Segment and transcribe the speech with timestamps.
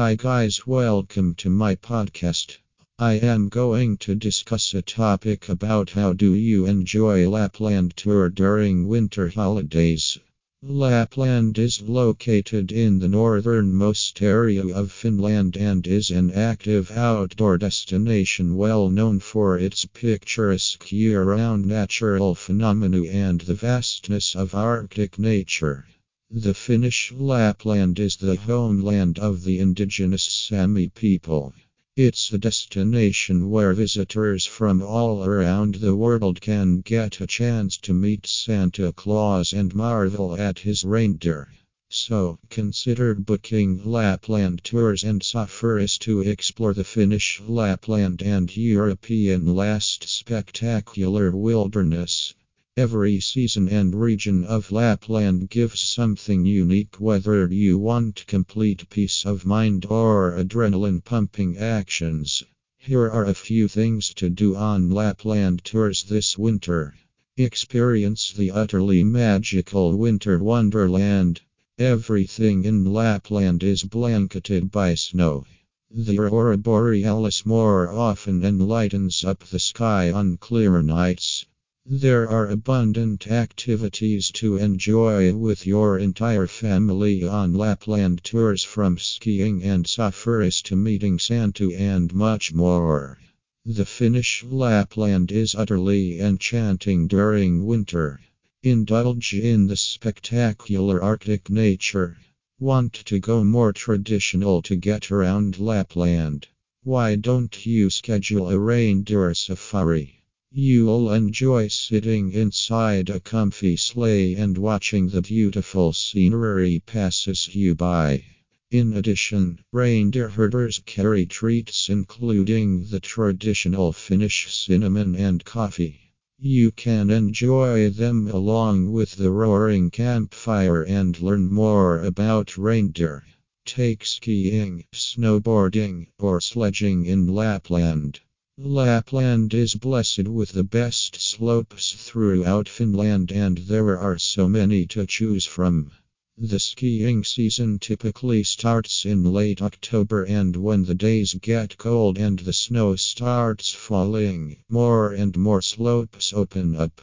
[0.00, 2.56] Hi guys, welcome to my podcast.
[2.98, 8.88] I am going to discuss a topic about how do you enjoy Lapland tour during
[8.88, 10.16] winter holidays.
[10.62, 18.56] Lapland is located in the northernmost area of Finland and is an active outdoor destination
[18.56, 25.84] well known for its picturesque year-round natural phenomena and the vastness of Arctic nature.
[26.32, 31.52] The Finnish Lapland is the homeland of the indigenous Sami people.
[31.96, 37.92] It's a destination where visitors from all around the world can get a chance to
[37.92, 41.48] meet Santa Claus and marvel at his reindeer.
[41.88, 50.08] So, consider booking Lapland tours and safaris to explore the Finnish Lapland and European last
[50.08, 52.34] spectacular wilderness.
[52.82, 59.44] Every season and region of Lapland gives something unique, whether you want complete peace of
[59.44, 62.42] mind or adrenaline pumping actions.
[62.78, 66.94] Here are a few things to do on Lapland tours this winter.
[67.36, 71.42] Experience the utterly magical winter wonderland.
[71.76, 75.44] Everything in Lapland is blanketed by snow.
[75.90, 81.44] The aurora borealis more often enlightens up the sky on clear nights.
[81.86, 89.64] There are abundant activities to enjoy with your entire family on Lapland tours from skiing
[89.64, 93.18] and safaris to meeting Santa and much more.
[93.64, 98.20] The Finnish Lapland is utterly enchanting during winter.
[98.62, 102.18] Indulge in the spectacular Arctic nature.
[102.58, 106.46] Want to go more traditional to get around Lapland?
[106.82, 110.19] Why don't you schedule a reindeer safari?
[110.52, 118.24] You'll enjoy sitting inside a comfy sleigh and watching the beautiful scenery passes you by.
[118.68, 126.10] In addition, reindeer herders carry treats including the traditional Finnish cinnamon and coffee.
[126.36, 133.22] You can enjoy them along with the roaring campfire and learn more about reindeer.
[133.64, 138.18] Take skiing, snowboarding, or sledging in Lapland.
[138.62, 145.06] Lapland is blessed with the best slopes throughout Finland, and there are so many to
[145.06, 145.90] choose from.
[146.36, 152.38] The skiing season typically starts in late October, and when the days get cold and
[152.40, 157.00] the snow starts falling, more and more slopes open up.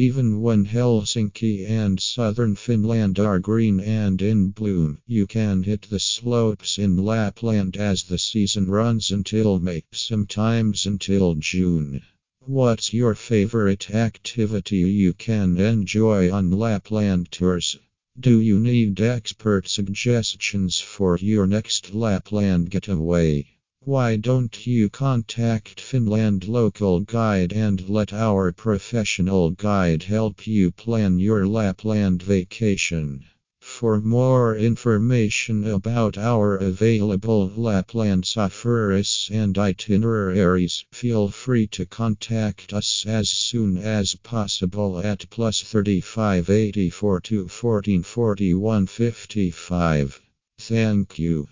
[0.00, 5.98] Even when Helsinki and southern Finland are green and in bloom, you can hit the
[5.98, 12.00] slopes in Lapland as the season runs until May, sometimes until June.
[12.46, 17.76] What's your favorite activity you can enjoy on Lapland tours?
[18.20, 23.48] Do you need expert suggestions for your next Lapland getaway?
[23.88, 31.18] Why don't you contact Finland local guide and let our professional guide help you plan
[31.18, 33.24] your Lapland vacation?
[33.62, 43.06] For more information about our available Lapland safaris and itineraries, feel free to contact us
[43.06, 50.20] as soon as possible at plus 35 84 to 14 41 55.
[50.58, 51.48] Thank you.